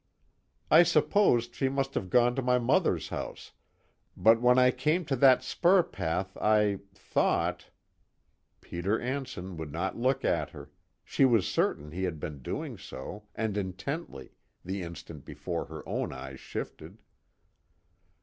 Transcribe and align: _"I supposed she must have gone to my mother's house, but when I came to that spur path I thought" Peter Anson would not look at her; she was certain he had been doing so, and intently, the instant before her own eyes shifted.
_"I 0.71 0.81
supposed 0.81 1.53
she 1.53 1.69
must 1.69 1.93
have 1.93 2.09
gone 2.09 2.33
to 2.35 2.41
my 2.41 2.57
mother's 2.57 3.09
house, 3.09 3.51
but 4.17 4.41
when 4.41 4.57
I 4.57 4.71
came 4.71 5.05
to 5.05 5.15
that 5.17 5.43
spur 5.43 5.83
path 5.83 6.35
I 6.37 6.79
thought" 6.95 7.69
Peter 8.61 8.99
Anson 8.99 9.57
would 9.57 9.71
not 9.71 9.99
look 9.99 10.25
at 10.25 10.49
her; 10.49 10.71
she 11.05 11.23
was 11.23 11.47
certain 11.47 11.91
he 11.91 12.05
had 12.05 12.19
been 12.19 12.41
doing 12.41 12.79
so, 12.79 13.25
and 13.35 13.55
intently, 13.55 14.31
the 14.65 14.81
instant 14.81 15.23
before 15.23 15.65
her 15.65 15.87
own 15.87 16.11
eyes 16.11 16.39
shifted. 16.39 16.97